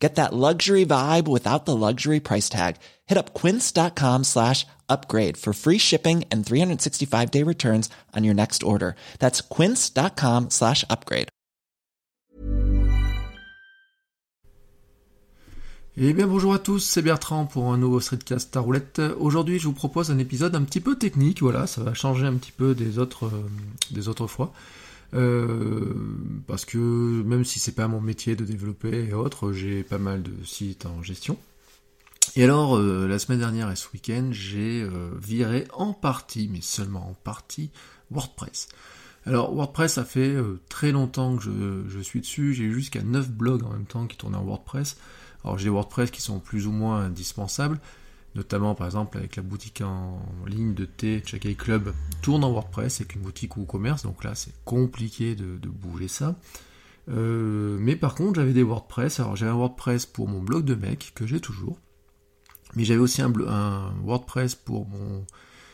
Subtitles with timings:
[0.00, 2.76] Get that luxury vibe without the luxury price tag.
[3.06, 8.62] Hit up quince.com slash upgrade for free shipping and 365 day returns on your next
[8.62, 8.96] order.
[9.18, 11.28] That's quince.com slash upgrade.
[16.02, 19.02] Eh bien bonjour à tous, c'est Bertrand pour un nouveau streetcast à roulette.
[19.18, 22.36] Aujourd'hui je vous propose un épisode un petit peu technique, voilà, ça va changer un
[22.36, 23.50] petit peu des autres, euh,
[23.90, 24.54] des autres fois.
[25.14, 25.94] Euh,
[26.46, 30.22] parce que même si c'est pas mon métier de développer et autres, j'ai pas mal
[30.22, 31.36] de sites en gestion.
[32.36, 36.60] Et alors, euh, la semaine dernière et ce week-end, j'ai euh, viré en partie, mais
[36.60, 37.70] seulement en partie,
[38.10, 38.68] WordPress.
[39.26, 40.36] Alors, WordPress, ça fait
[40.68, 41.42] très longtemps que
[41.88, 42.54] je, suis dessus.
[42.54, 44.96] J'ai jusqu'à 9 blogs en même temps qui tournent en WordPress.
[45.44, 47.78] Alors, j'ai des WordPress qui sont plus ou moins indispensables
[48.34, 51.92] notamment par exemple avec la boutique en ligne de thé Chakai Club
[52.22, 56.36] tourne en WordPress avec une boutique ou commerce, donc là c'est compliqué de, bouger ça.
[57.08, 60.74] Euh, mais par contre j'avais des WordPress, alors j'avais un WordPress pour mon blog de
[60.74, 61.78] mec que j'ai toujours,
[62.76, 63.32] mais j'avais aussi un,
[64.04, 65.24] WordPress pour mon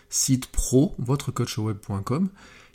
[0.09, 2.29] site pro, votrecoachweb.com,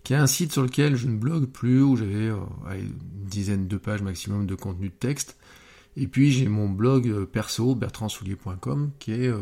[0.04, 2.38] qui est un site sur lequel je ne blogue plus, où j'avais euh,
[2.72, 2.94] une
[3.26, 5.38] dizaine de pages maximum de contenu de texte,
[5.98, 9.38] et puis j'ai mon blog euh, perso, bertrandsoulier.com, qui est euh,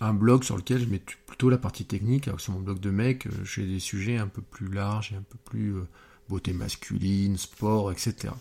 [0.00, 2.78] un blog sur lequel je mets plutôt la partie technique, alors que sur mon blog
[2.78, 5.74] de mec, euh, j'ai des sujets un peu plus larges et un peu plus
[6.28, 8.32] beauté masculine, sport, etc.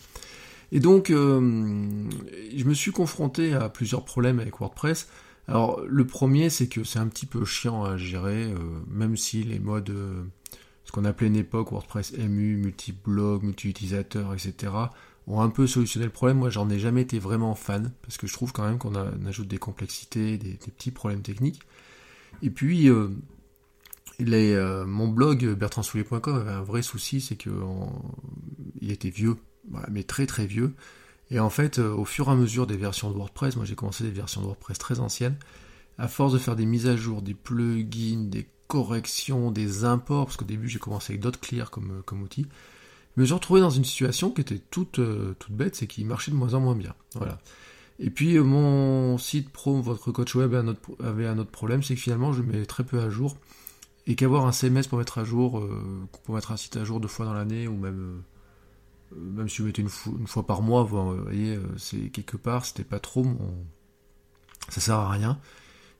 [0.74, 5.10] Et donc, je me suis confronté à plusieurs problèmes avec WordPress.
[5.50, 8.54] Alors, le premier, c'est que c'est un petit peu chiant à gérer,
[8.88, 9.94] même si les modes,
[10.86, 14.72] ce qu'on appelait une époque WordPress MU, multi-blog, multi-utilisateur, etc.,
[15.28, 16.38] ont un peu solutionné le problème.
[16.38, 19.48] Moi, j'en ai jamais été vraiment fan, parce que je trouve quand même qu'on ajoute
[19.48, 21.62] des complexités, des, petits problèmes techniques.
[22.42, 23.10] Et puis, euh,
[24.20, 27.52] euh, mon blog bertrandsoulier.com avait un vrai souci, c'est qu'il
[28.82, 29.38] était vieux,
[29.90, 30.74] mais très très vieux.
[31.30, 33.76] Et en fait, euh, au fur et à mesure des versions de WordPress, moi j'ai
[33.76, 35.38] commencé des versions de WordPress très anciennes,
[35.98, 40.38] à force de faire des mises à jour, des plugins, des corrections, des imports, parce
[40.38, 42.48] qu'au début j'ai commencé avec DotClear comme, comme outil,
[43.18, 46.32] me suis retrouvé dans une situation qui était toute, euh, toute bête, c'est qu'il marchait
[46.32, 46.96] de moins en moins bien.
[47.16, 47.40] Voilà.
[48.00, 50.54] Et puis euh, mon site pro, votre coach web
[51.04, 53.38] avait un autre problème, c'est que finalement je mets très peu à jour
[54.08, 57.00] et qu'avoir un CMS pour mettre à jour, euh, pour mettre un site à jour
[57.00, 58.24] deux fois dans l'année ou même
[59.14, 59.90] même si vous mettez une,
[60.20, 63.66] une, fois par mois, vous voyez, c'est quelque part, c'était pas trop mon,
[64.70, 65.38] ça sert à rien.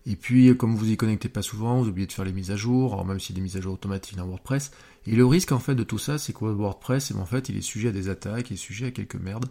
[0.06, 2.56] Et puis, comme vous y connectez pas souvent, vous oubliez de faire les mises à
[2.56, 4.72] jour, alors même s'il y a des mises à jour automatiques dans WordPress.
[5.06, 7.62] Et le risque, en fait, de tout ça, c'est que WordPress, en fait, il est
[7.62, 9.46] sujet à des attaques, il est sujet à quelques merdes.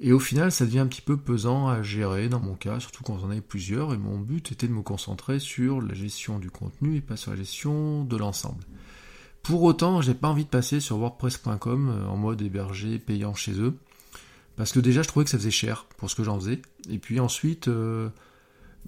[0.00, 3.02] Et au final, ça devient un petit peu pesant à gérer, dans mon cas, surtout
[3.02, 6.38] quand on en avait plusieurs, et mon but était de me concentrer sur la gestion
[6.38, 8.62] du contenu et pas sur la gestion de l'ensemble.
[9.42, 13.52] Pour autant, j'ai pas envie de passer sur WordPress.com euh, en mode hébergé payant chez
[13.58, 13.74] eux,
[14.56, 16.60] parce que déjà, je trouvais que ça faisait cher pour ce que j'en faisais.
[16.90, 18.08] Et puis ensuite, euh,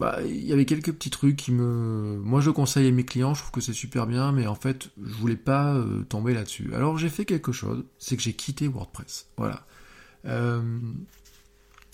[0.01, 2.19] bah, il y avait quelques petits trucs qui me.
[2.25, 4.89] Moi, je conseille à mes clients, je trouve que c'est super bien, mais en fait,
[5.05, 6.71] je voulais pas euh, tomber là-dessus.
[6.75, 9.29] Alors, j'ai fait quelque chose, c'est que j'ai quitté WordPress.
[9.37, 9.67] Voilà.
[10.25, 10.63] Euh,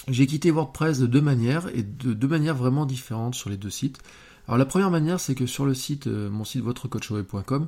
[0.06, 3.70] j'ai quitté WordPress de deux manières, et de deux manières vraiment différentes sur les deux
[3.70, 3.98] sites.
[4.46, 7.66] Alors, la première manière, c'est que sur le site, euh, mon site votrecoachweb.com,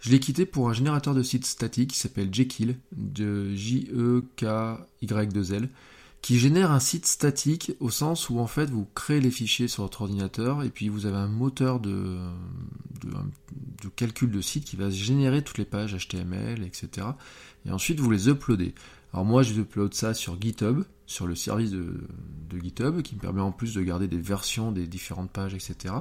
[0.00, 5.68] je l'ai quitté pour un générateur de sites statique qui s'appelle Jekyll, de J-E-K-Y-2-L
[6.26, 9.84] qui génère un site statique au sens où en fait vous créez les fichiers sur
[9.84, 12.18] votre ordinateur et puis vous avez un moteur de,
[13.94, 17.06] calcul de site qui va générer toutes les pages HTML, etc.
[17.64, 18.74] Et ensuite vous les uploadez.
[19.12, 21.94] Alors moi je upload ça sur GitHub, sur le service de,
[22.60, 25.94] GitHub qui me permet en plus de garder des versions des différentes pages, etc.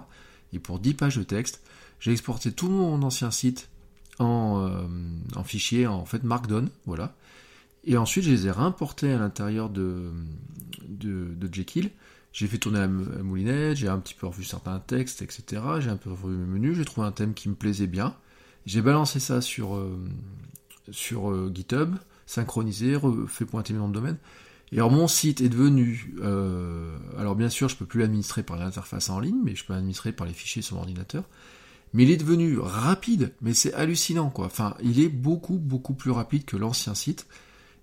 [0.53, 1.61] Et pour 10 pages de texte,
[1.99, 3.69] j'ai exporté tout mon ancien site
[4.17, 4.87] en, euh,
[5.35, 7.13] en fichier en fait Markdown, voilà.
[7.85, 10.11] Et ensuite, je les ai réimportés à l'intérieur de,
[10.87, 11.91] de, Jekyll.
[12.31, 15.61] J'ai fait tourner la moulinette, j'ai un petit peu revu certains textes, etc.
[15.79, 18.15] J'ai un peu revu mes menus, j'ai trouvé un thème qui me plaisait bien.
[18.65, 19.97] J'ai balancé ça sur, euh,
[20.89, 21.95] sur euh, GitHub,
[22.25, 22.97] synchronisé,
[23.27, 24.17] fait pointer mes noms de domaine.
[24.71, 28.57] Et alors mon site est devenu, euh, alors bien sûr je peux plus l'administrer par
[28.57, 31.23] l'interface en ligne, mais je peux l'administrer par les fichiers sur l'ordinateur.
[31.93, 34.47] Mais il est devenu rapide, mais c'est hallucinant quoi.
[34.47, 37.27] Enfin, il est beaucoup beaucoup plus rapide que l'ancien site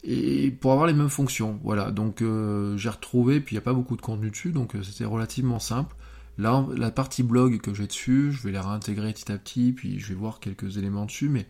[0.04, 1.60] et pour avoir les mêmes fonctions.
[1.62, 4.74] Voilà, donc euh, j'ai retrouvé, puis il n'y a pas beaucoup de contenu dessus, donc
[4.74, 5.94] euh, c'était relativement simple.
[6.38, 10.00] Là, la partie blog que j'ai dessus, je vais la réintégrer petit à petit, puis
[10.00, 11.46] je vais voir quelques éléments dessus, mais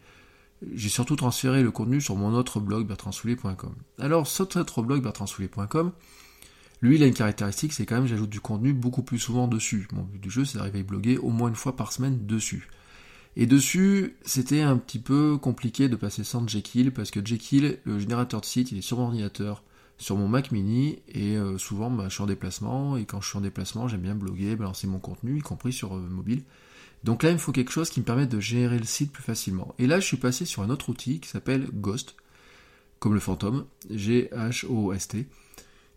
[0.75, 3.75] j'ai surtout transféré le contenu sur mon autre blog bertrandsoulier.com.
[3.99, 5.93] Alors, cet autre blog bertrandsoulier.com,
[6.82, 9.87] lui, il a une caractéristique, c'est quand même j'ajoute du contenu beaucoup plus souvent dessus.
[9.93, 12.69] Mon but du jeu, c'est d'arriver à bloguer au moins une fois par semaine dessus.
[13.37, 17.99] Et dessus, c'était un petit peu compliqué de passer sans Jekyll, parce que Jekyll, le
[17.99, 19.62] générateur de site, il est sur mon ordinateur,
[19.96, 23.29] sur mon Mac mini, et euh, souvent, bah, je suis en déplacement, et quand je
[23.29, 26.43] suis en déplacement, j'aime bien bloguer, balancer mon contenu, y compris sur euh, mobile.
[27.05, 29.23] Donc là, il me faut quelque chose qui me permette de gérer le site plus
[29.23, 29.75] facilement.
[29.79, 32.17] Et là, je suis passé sur un autre outil qui s'appelle Ghost,
[32.99, 35.26] comme le fantôme, G-H-O-S-T,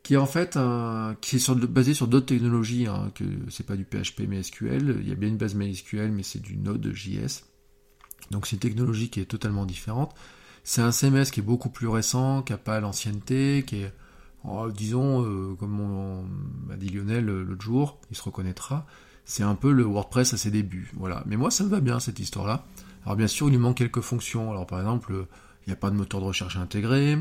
[0.05, 0.57] qui est en fait
[1.19, 4.99] qui est basé sur d'autres technologies, hein, que c'est pas du PHP mais SQL.
[5.01, 7.43] Il y a bien une base MySQL, mais c'est du Node.js.
[8.29, 10.13] Donc c'est une technologie qui est totalement différente.
[10.63, 13.93] C'est un CMS qui est beaucoup plus récent, qui n'a pas l'ancienneté, qui est,
[14.43, 16.27] oh, disons, euh, comme
[16.67, 18.85] m'a dit Lionel l'autre jour, il se reconnaîtra,
[19.25, 20.91] c'est un peu le WordPress à ses débuts.
[21.25, 22.67] Mais moi, ça me va bien cette histoire-là.
[23.05, 24.51] Alors bien sûr, il lui manque quelques fonctions.
[24.51, 25.25] Alors par exemple,
[25.65, 27.17] il n'y a pas de moteur de recherche intégré.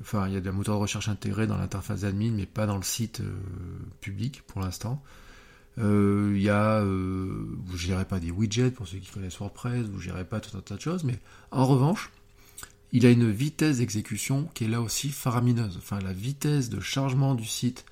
[0.00, 2.76] Enfin, il y a des moteurs de recherche intégrés dans l'interface admin, mais pas dans
[2.76, 3.30] le site euh,
[4.00, 5.02] public pour l'instant.
[5.78, 9.86] Euh, il y a, euh, vous gérez pas des widgets pour ceux qui connaissent WordPress,
[9.86, 11.18] vous gérez pas tout un tas de choses, mais
[11.50, 12.10] en revanche,
[12.92, 15.76] il a une vitesse d'exécution qui est là aussi faramineuse.
[15.78, 17.84] Enfin, la vitesse de chargement du site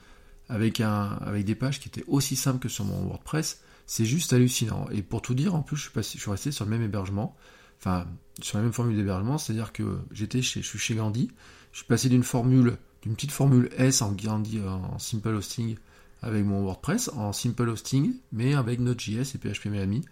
[0.49, 4.33] avec, un, avec des pages qui étaient aussi simples que sur mon WordPress, c'est juste
[4.33, 4.87] hallucinant.
[4.91, 7.37] Et pour tout dire, en plus, je suis, je suis resté sur le même hébergement,
[7.79, 8.07] enfin,
[8.43, 11.31] sur la même formule d'hébergement, c'est-à-dire que j'étais chez, je suis chez Gandhi,
[11.79, 15.77] je suis passé d'une formule, d'une petite formule S en en Simple Hosting
[16.23, 20.03] avec mon WordPress, en Simple Hosting, mais avec Node.js et PHP Miami.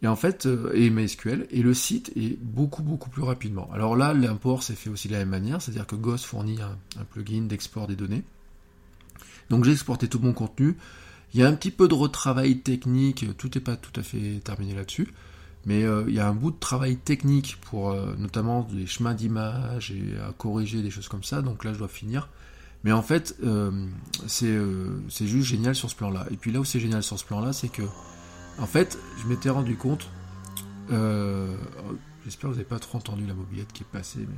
[0.00, 3.70] Et en fait, euh, et MySQL, et le site est beaucoup beaucoup plus rapidement.
[3.74, 7.04] Alors là, l'import s'est fait aussi de la même manière, c'est-à-dire que Ghost fournit un
[7.04, 8.22] plugin d'export des données.
[9.50, 10.78] Donc j'ai exporté tout mon contenu.
[11.34, 14.40] Il y a un petit peu de retravail technique, tout n'est pas tout à fait
[14.42, 15.12] terminé là-dessus,
[15.64, 19.14] mais euh, il y a un bout de travail technique pour euh, notamment des chemins
[19.14, 22.28] d'image et à corriger des choses comme ça, donc là je dois finir.
[22.84, 23.86] Mais en fait, euh,
[24.26, 26.26] c'est juste génial sur ce plan-là.
[26.32, 27.82] Et puis là où c'est génial sur ce plan-là, c'est que,
[28.58, 30.10] en fait, je m'étais rendu compte,
[30.88, 34.36] j'espère que vous n'avez pas trop entendu la mobilette qui est passée, mais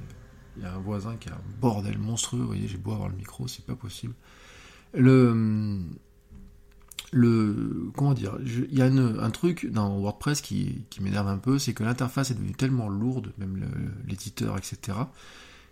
[0.58, 3.08] il y a un voisin qui a un bordel monstrueux, vous voyez, j'ai beau avoir
[3.08, 4.12] le micro, c'est pas possible.
[4.92, 5.80] Le,
[7.14, 11.72] le comment dire, il y a un truc dans WordPress qui, m'énerve un peu, c'est
[11.72, 13.64] que l'interface est devenue tellement lourde, même
[14.06, 14.98] l'éditeur, etc.,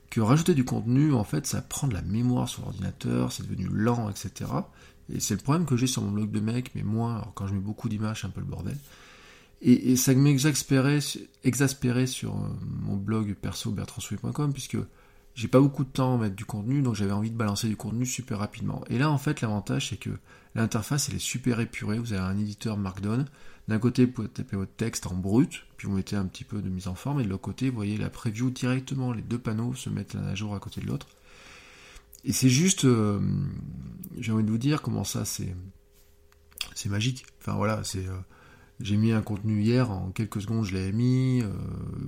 [0.08, 3.66] que rajouter du contenu, en fait, ça prend de la mémoire sur l'ordinateur, c'est devenu
[3.72, 4.50] lent, etc.
[5.08, 7.46] Et c'est le problème que j'ai sur mon blog de mec, mais moi, alors quand
[7.46, 8.76] je mets beaucoup d'images, c'est un peu le bordel.
[9.62, 10.98] Et, ça m'exaspérait
[11.44, 12.48] exaspéré sur euh,
[12.82, 14.76] mon blog perso bertrandsoulier.com, puisque
[15.34, 17.76] j'ai pas beaucoup de temps à mettre du contenu, donc j'avais envie de balancer du
[17.76, 18.84] contenu super rapidement.
[18.90, 20.10] Et là, en fait, l'avantage, c'est que
[20.54, 21.98] l'interface, elle est super épurée.
[21.98, 23.24] Vous avez un éditeur Markdown.
[23.68, 26.60] D'un côté, vous pouvez taper votre texte en brut, puis vous mettez un petit peu
[26.60, 29.38] de mise en forme, et de l'autre côté, vous voyez la preview directement, les deux
[29.38, 31.06] panneaux se mettent l'un à jour à côté de l'autre.
[32.24, 33.20] Et c'est juste, euh,
[34.18, 35.54] j'ai envie de vous dire comment ça, c'est,
[36.86, 37.24] magique.
[37.40, 38.18] Enfin voilà, c'est, euh,
[38.80, 41.48] j'ai mis un contenu hier, en quelques secondes je l'ai mis, euh,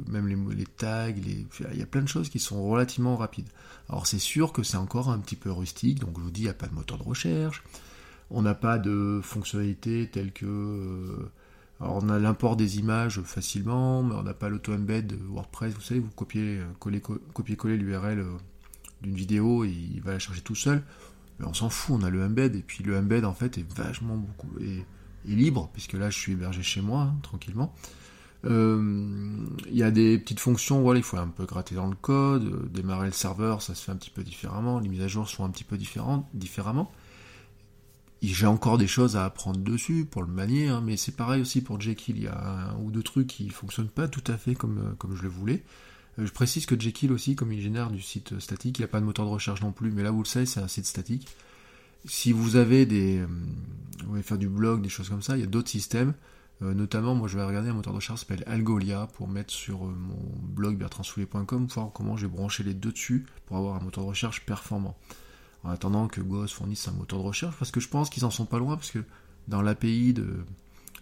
[0.09, 3.49] même les, tags, il y a plein de choses qui sont relativement rapides.
[3.89, 6.45] Alors c'est sûr que c'est encore un petit peu rustique, donc je vous dis, il
[6.45, 7.63] n'y a pas de moteur de recherche,
[8.31, 10.47] on n'a pas de fonctionnalités telles que...
[10.47, 11.31] Euh,
[11.81, 16.01] alors on a l'import des images facilement, mais on n'a pas l'auto-embed WordPress, vous savez,
[16.01, 18.37] vous copiez, coller, l'URL euh,
[19.03, 20.83] d'une vidéo et il va la charger tout seul.
[21.39, 23.73] Mais on s'en fout, on a le embed, et puis le embed en fait est
[23.75, 24.49] vachement beaucoup
[25.27, 27.75] libre, puisque là je suis hébergé chez moi, hein, tranquillement.
[28.47, 31.97] Euh, il y a des petites fonctions, voilà, il faut un peu gratter dans le
[31.97, 35.09] code, euh, démarrer le serveur, ça se fait un petit peu différemment, les mises à
[35.09, 36.93] jour sont un petit peu différentes, différemment.
[38.23, 41.63] J'ai encore des choses à apprendre dessus pour le manier, hein, mais c'est pareil aussi
[41.63, 44.55] pour Jekyll, il y a un ou deux trucs qui fonctionnent pas tout à fait
[44.55, 45.63] comme, euh, comme je le voulais.
[46.19, 49.01] je précise que Jekyll aussi, comme il génère du site statique, il n'y a pas
[49.01, 51.29] de moteur de recherche non plus, mais là vous le savez, c'est un site statique.
[52.07, 53.27] Si vous avez des, euh,
[54.03, 56.15] vous voulez faire du blog, des choses comme ça, il y a d'autres systèmes.
[56.63, 59.53] Euh, notamment, moi, je vais regarder un moteur de recherche qui s'appelle Algolia pour mettre
[59.53, 63.81] sur euh, mon blog bertrandsoulier.com, voir comment j'ai branché les deux dessus pour avoir un
[63.81, 64.97] moteur de recherche performant.
[65.63, 68.31] En attendant que Ghost fournisse un moteur de recherche, parce que je pense qu'ils en
[68.31, 69.03] sont pas loin, parce que
[69.49, 70.15] dans l'API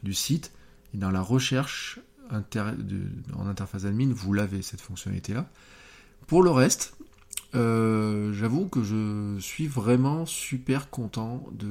[0.05, 0.53] du site
[0.95, 1.99] et dans la recherche
[2.31, 5.51] en interface admin, vous l'avez cette fonctionnalité-là.
[6.29, 6.95] Pour le reste,
[7.55, 11.69] euh, j'avoue que je suis vraiment super content de,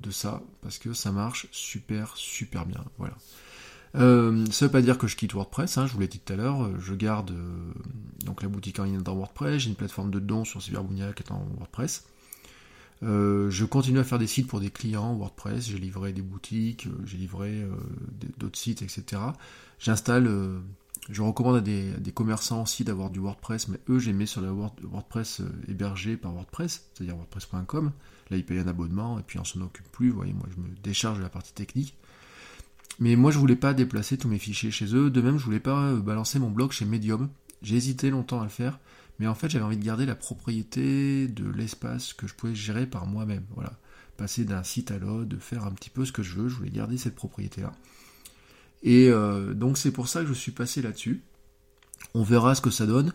[0.00, 2.84] de ça, parce que ça marche super, super bien.
[2.98, 3.14] Voilà.
[3.96, 6.32] Euh, ça veut pas dire que je quitte WordPress, hein, je vous l'ai dit tout
[6.32, 7.72] à l'heure, je garde euh,
[8.24, 11.22] donc la boutique en ligne dans WordPress, j'ai une plateforme de dons sur Cyberbounia qui
[11.22, 12.04] est en WordPress.
[13.02, 17.16] je continue à faire des sites pour des clients WordPress, j'ai livré des boutiques, j'ai
[17.16, 17.64] livré
[18.38, 19.22] d'autres sites, etc.
[19.78, 20.28] J'installe
[21.10, 24.48] Je recommande à des, commerçants aussi d'avoir du WordPress, mais eux, j'ai mis sur le
[24.50, 27.92] WordPress euh, hébergé par WordPress, c'est-à-dire WordPress.com.
[28.30, 30.08] Là, ils payent un abonnement et puis on s'en occupe plus.
[30.08, 31.94] Vous voyez, moi, je me décharge de la partie technique.
[33.00, 35.10] Mais moi, je voulais pas déplacer tous mes fichiers chez eux.
[35.10, 37.28] De même, je voulais pas euh, balancer mon blog chez Medium.
[37.60, 38.78] J'ai hésité longtemps à le faire,
[39.18, 42.86] mais en fait, j'avais envie de garder la propriété de l'espace que je pouvais gérer
[42.86, 43.44] par moi-même.
[43.54, 43.72] Voilà,
[44.16, 46.48] passer d'un site à l'autre, faire un petit peu ce que je veux.
[46.48, 47.72] Je voulais garder cette propriété-là.
[48.84, 51.22] Et euh, donc c'est pour ça que je suis passé là-dessus.
[52.12, 53.12] On verra ce que ça donne.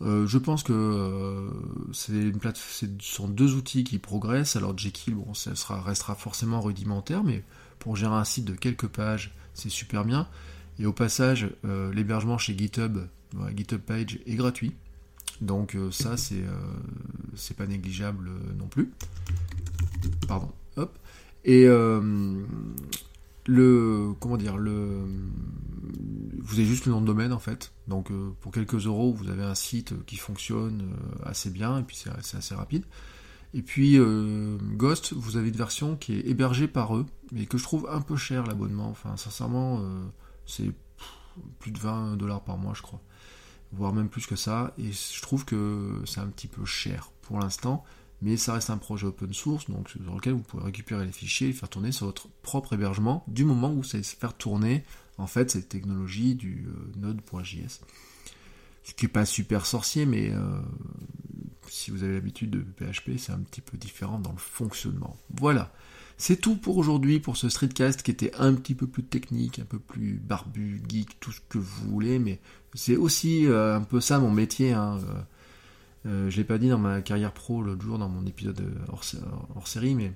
[0.00, 1.50] Euh, je pense que euh,
[1.92, 4.54] ce sont deux outils qui progressent.
[4.54, 7.42] Alors Jekyll, bon, ça restera forcément rudimentaire, mais
[7.80, 10.28] pour gérer un site de quelques pages, c'est super bien.
[10.78, 11.50] Et au passage,
[11.92, 12.98] l'hébergement chez GitHub,
[13.56, 14.72] GitHub Page est gratuit.
[15.40, 16.44] Donc ça, c'est
[17.34, 18.92] c'est pas négligeable non plus.
[20.28, 20.52] Pardon.
[20.76, 20.96] Hop.
[21.44, 21.66] Et
[23.48, 25.06] le comment dire le
[26.38, 27.72] vous avez juste le nom de domaine en fait.
[27.88, 31.82] Donc euh, pour quelques euros vous avez un site qui fonctionne euh, assez bien et
[31.82, 32.84] puis c'est assez rapide.
[33.54, 37.56] Et puis euh, Ghost vous avez une version qui est hébergée par eux mais que
[37.56, 38.90] je trouve un peu cher l'abonnement.
[38.90, 39.82] Enfin sincèrement
[40.44, 40.70] c'est
[41.58, 43.00] plus de 20 dollars par mois je crois.
[43.72, 44.74] Voire même plus que ça.
[44.78, 47.82] Et je trouve que c'est un petit peu cher pour l'instant
[48.22, 51.48] mais ça reste un projet open source, donc dans lequel vous pouvez récupérer les fichiers
[51.48, 54.84] et faire tourner sur votre propre hébergement, du moment où vous savez faire tourner
[55.18, 57.80] en fait cette technologie du euh, Node.js.
[58.82, 60.60] Ce qui n'est pas super sorcier, mais euh,
[61.68, 65.16] si vous avez l'habitude de PHP, c'est un petit peu différent dans le fonctionnement.
[65.36, 65.72] Voilà.
[66.16, 69.64] C'est tout pour aujourd'hui, pour ce streetcast qui était un petit peu plus technique, un
[69.64, 72.40] peu plus barbu, geek, tout ce que vous voulez, mais
[72.74, 74.72] c'est aussi euh, un peu ça mon métier.
[74.72, 74.98] Hein,
[76.06, 79.66] euh, je l'ai pas dit dans ma carrière pro l'autre jour dans mon épisode hors,
[79.66, 80.12] série, mais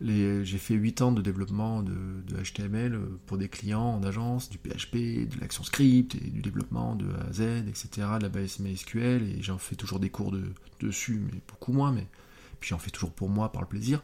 [0.00, 1.94] j'ai fait 8 ans de développement de,
[2.42, 7.06] HTML pour des clients en agence, du PHP, de l'action script et du développement de
[7.14, 10.42] A à Z, etc., de la base MySQL, et j'en fais toujours des cours de,
[10.80, 12.06] dessus, mais beaucoup moins, mais
[12.60, 14.02] puis j'en fais toujours pour moi par le plaisir.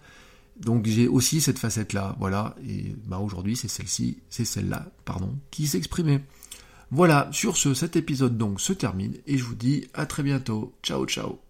[0.58, 5.66] Donc j'ai aussi cette facette-là, voilà, et bah aujourd'hui c'est celle-ci, c'est celle-là, pardon, qui
[5.66, 6.22] s'exprimait.
[6.90, 10.74] Voilà, sur ce, cet épisode donc se termine et je vous dis à très bientôt.
[10.82, 11.49] Ciao ciao.